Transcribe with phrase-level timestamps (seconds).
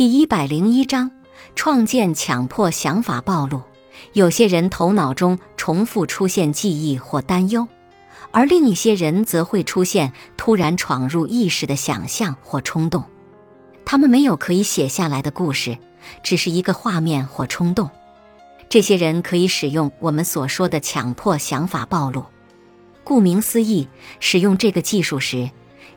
[0.00, 1.10] 第一百零一章：
[1.54, 3.60] 创建强迫想法暴露。
[4.14, 7.68] 有些人头脑中重复出现记忆或担忧，
[8.30, 13.04] 而另一些人则会出现突然闯入意识的想象或冲动。
[13.84, 15.76] 他们没有可以写下来的故事，
[16.22, 17.90] 只是一个画面或冲动。
[18.70, 22.24] 这些人可以使用我们所说的强迫想法暴露。
[23.04, 23.86] 顾名思义，
[24.18, 25.50] 使用这个技术时。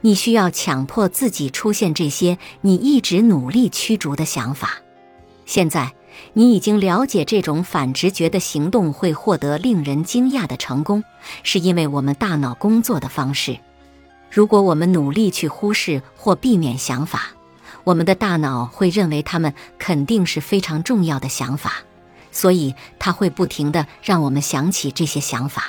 [0.05, 4.73] 你需要强迫自己出现这些你一直努力驱逐的想法。
[5.45, 5.93] 现在
[6.33, 11.01] 你已经了解这种反直觉的行动会获得令人惊讶的成功，
[11.43, 13.57] 是因为我们大脑工作的方式。
[14.29, 17.29] 如果我们努力去忽视或避免想法，
[17.85, 21.75] 我们的大脑会认为它们肯定是非常重要的想法，
[22.29, 25.67] 所以它会不停地让我们想起这些想法。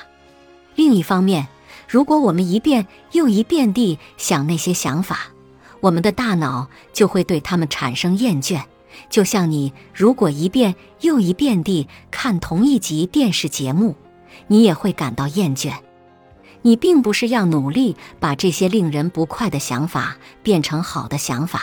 [0.75, 1.47] 另一方面，
[1.95, 5.29] 如果我们一遍又一遍地想那些想法，
[5.79, 8.61] 我们的大脑就会对它们产生厌倦。
[9.09, 13.95] 就像你如果一遍又一遍地看同一集电视节目，
[14.49, 15.73] 你也会感到厌倦。
[16.63, 21.63] 你并不是要努力把这些令人不快的想法变成好的想法，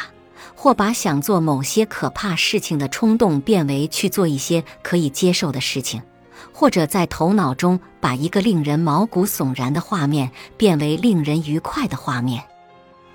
[0.55, 6.01] 或把想做某些可怕事情的冲动变为去做一些可以接受的事情。
[6.53, 12.43] 或者在头脑中把一个令人毛骨悚然的画面变为令人愉快的画面。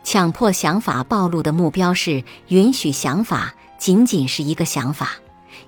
[0.05, 5.10] 强迫想法暴露的目标是允许想法仅仅是一个想法，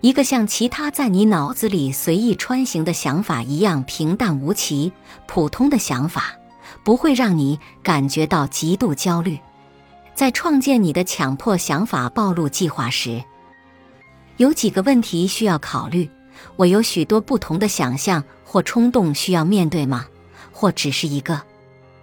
[0.00, 4.92] 一个像其他在你脑子里随意穿行的想法一样平淡无奇、
[5.26, 6.34] 普通的想法，
[6.84, 9.38] 不会让你感觉到极度焦虑。
[10.14, 13.22] 在创建你的强迫想法暴露计划时，
[14.36, 16.08] 有几个问题需要考虑。
[16.56, 20.06] 我有许多不同的想象或冲动需要面对吗？
[20.52, 21.42] 或只是一个？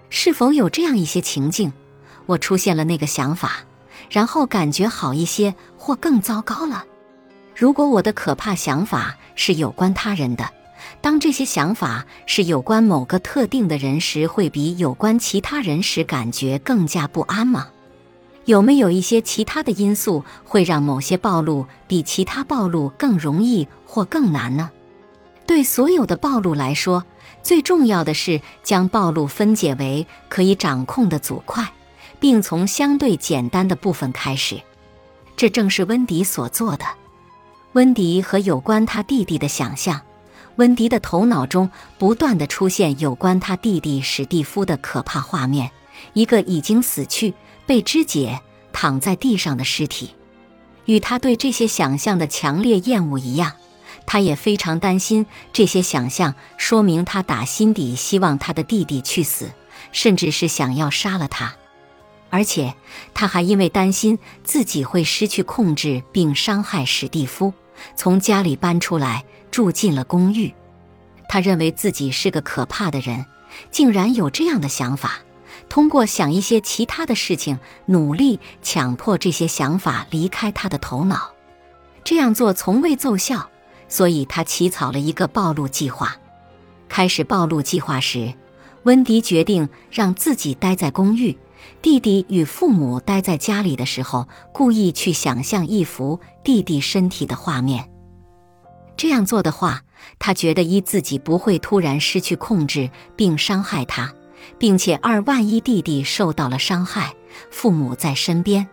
[0.09, 1.73] 是否有这样一些情境，
[2.25, 3.66] 我出现了那个想法，
[4.09, 6.86] 然后感觉好一些，或更糟糕了？
[7.56, 10.50] 如果我的可怕想法是有关他人的，
[11.02, 17.68] 当这些想法是有关某个特定的人时，会比有关其他人时感觉更加不安吗？
[18.45, 24.69] 有没有一些其他的因素会让某些暴露比其他暴露更容易或更难呢？
[25.47, 27.03] 对所有的暴露来说，
[27.44, 31.72] 最重要的是将暴露分解为可以掌控的组块，
[32.19, 34.62] 并从相对简单的部分开始。
[35.35, 36.85] 这正是温迪所做的。
[37.73, 40.01] 温迪和有关他弟弟的想象，
[40.56, 45.72] 温迪的头脑中不断的出现有关他弟弟史蒂夫的可怕画面，
[46.13, 47.33] 一个已经死去。
[47.66, 50.12] 被肢解躺在地上的尸体，
[50.86, 53.53] 与他对这些想象的强烈厌恶一样，
[54.06, 59.52] 他也非常担心这些想象说明他打心底希望他的弟弟去死，
[59.92, 61.56] 甚至是想要杀了他。
[62.30, 62.74] 而且
[63.14, 67.54] 他还因为担心自己会失去控制并伤害史蒂夫，
[67.96, 70.54] 从家里搬出来住进了公寓。
[71.30, 73.25] 他认为自己是个可怕的人，
[73.72, 75.20] 竟然有这样的想法。
[75.70, 81.32] 通过想一些其他的事情，努力强迫这些想法离开他的头脑。
[82.04, 83.50] 这样做从未奏效，
[83.88, 86.16] 所以他起草了一个暴露计划。
[86.88, 88.34] 开始暴露计划时，
[88.84, 91.36] 温迪决定让自己待在公寓，
[91.82, 97.90] 弟弟与父母待在家里的时候，故意去想象一幅弟弟身体的画面。
[98.96, 99.82] 这样做的话，
[100.20, 104.14] 他觉得一自己不会突然失去控制并伤害他。
[104.57, 107.13] 并且二万一弟弟受到了伤害，
[107.50, 108.67] 父母在身边，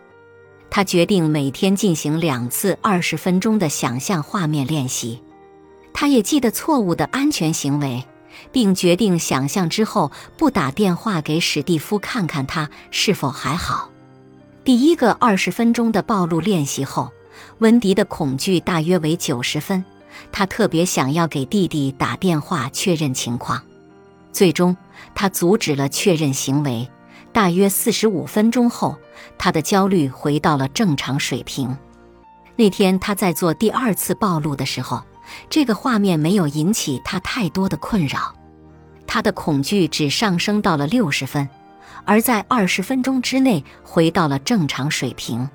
[0.69, 5.21] 他决定每天进行两次二十分钟的想象画面练习。
[5.93, 8.03] 他也记得错误的安全行为，
[8.51, 13.89] 并决定想象之后不打电话给史蒂夫，看看他是否还好。
[14.63, 17.11] 第一个二十分钟的暴露练习后，
[17.59, 19.83] 温迪的恐惧大约为九十分。
[20.31, 23.61] 他特别想要给弟弟打电话确认情况。
[24.33, 24.75] 最终，
[25.15, 26.89] 他阻止了确认行为。
[27.31, 28.97] 大约四十五分钟后，
[29.37, 31.77] 他的焦虑回到了正常水平。
[32.55, 35.01] 那天他在做第二次暴露的时候，
[35.49, 38.35] 这个画面没有引起他太多的困扰。
[39.07, 41.49] 他的恐惧只上升到了六十分，
[42.05, 45.49] 而在二十分钟之内回到了正常水平。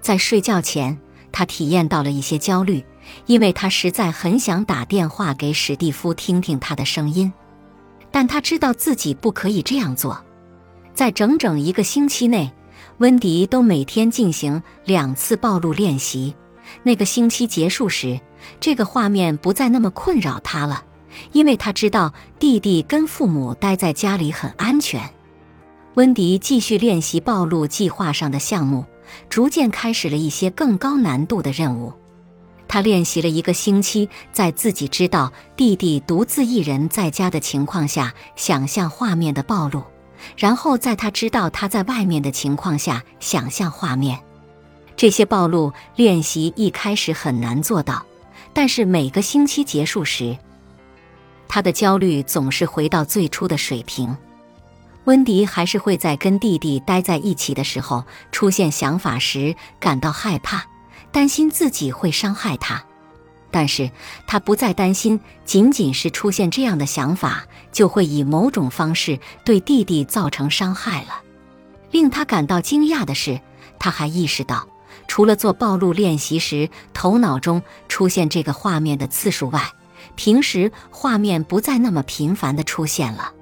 [0.00, 0.98] 在睡觉前，
[1.32, 2.84] 他体验到了一些焦虑，
[3.24, 7.32] 因为他实在很想打电话给史蒂夫听听他的声音。
[8.10, 10.22] 但他知道自己不可以这样做。
[10.94, 12.52] 在整整一个星期内，
[12.98, 16.34] 温迪都每天进行两次暴露练习。
[16.82, 18.20] 那个星期结束时，
[18.60, 20.84] 这个画面不再那么困扰他了，
[21.32, 25.00] 因为他知道弟弟跟父母待在家里很安全。
[25.94, 28.84] 温迪继续练习暴露计划上的项目，
[29.28, 31.92] 逐渐开始了一些更高难度的任务。
[32.68, 39.80] 他练习了一个星期，在自己知道弟弟独自一人在家的情况下，想象画面的暴露；
[40.36, 44.20] 然后在他知道他在外面的情况下，想象画面。
[44.94, 48.04] 这些暴露练习一开始很难做到，
[48.52, 50.36] 但是每个星期结束时，
[51.48, 54.14] 他的焦虑总是回到最初的水平。
[55.04, 60.66] 温迪还是会在跟弟弟待在一起的时候，出现想法时感到害怕。
[61.10, 62.84] 担心自己会伤害他，
[63.50, 63.90] 但是
[64.26, 71.22] 他不再担心，仅仅是出现这样的想法，就会以某种方式对弟弟造成伤害了。
[71.90, 73.40] 令他感到惊讶的是，
[73.78, 74.68] 他还意识到，
[75.06, 79.72] 除了做暴露练习时头脑中出现这个画面的次数外，
[80.14, 83.32] 平时画面不再那么频繁的出现了。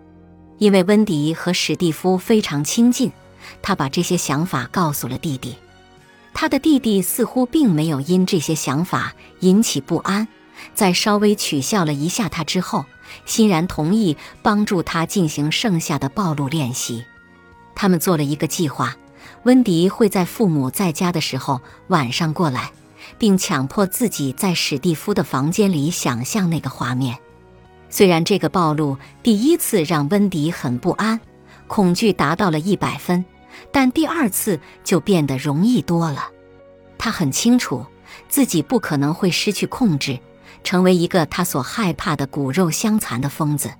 [0.58, 3.12] 因为温迪和史蒂夫非常亲近，
[3.60, 5.56] 他把这些想法告诉了弟弟。
[6.38, 10.28] 他的弟弟似乎并没有因这些想法引起不安，
[10.74, 12.84] 在稍微取笑了一下他之后，
[13.24, 17.06] 欣然同意帮助他进行剩下的暴露练习。
[17.74, 18.94] 他们做了一个计划：
[19.44, 22.70] 温迪会在父母在家的时候晚上过来，
[23.16, 27.16] 并强迫自己在史蒂夫的房间里想象那个画面。
[27.88, 31.18] 虽然这个暴露第一次让温迪很不安，
[31.66, 33.24] 恐惧达到了一百分。
[33.72, 36.30] 但第二次就变得容易多了。
[36.98, 37.84] 他很清楚
[38.28, 40.18] 自己不可能会失去控制，
[40.64, 43.70] 成为一个他所害怕的骨肉相残的疯子。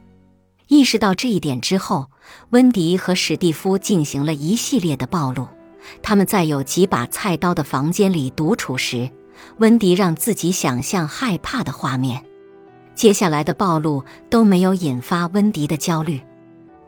[0.69, 2.11] 意识到这一点之后，
[2.51, 5.49] 温迪和史蒂夫进行了一系列的暴露。
[6.03, 9.09] 他们在有几把菜刀的房间里独处时，
[9.59, 12.25] 温迪让自己想象害怕的画面。
[12.97, 16.21] 接下来的暴露都没有引发温迪的焦虑。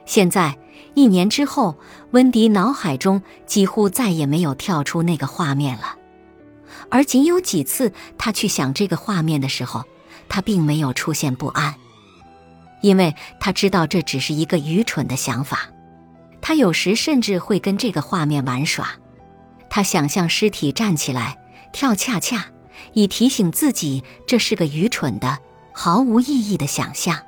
[0.08, 0.58] 现在。
[0.94, 1.78] 一年之后，
[2.10, 5.94] 温迪脑海中几乎再也没有跳出那个画面了，
[6.90, 9.84] 而仅有几次他去想这个画面的时候，
[10.28, 11.76] 他并没有出现不安，
[12.80, 15.68] 因为他知道这只是一个愚蠢的想法。
[16.40, 18.88] 他有时甚至会跟这个画面玩耍，
[19.70, 21.38] 他想象尸体站起来
[21.72, 22.46] 跳恰恰，
[22.92, 25.38] 以提醒自己这是个愚蠢的、
[25.72, 27.27] 毫无意义的想象。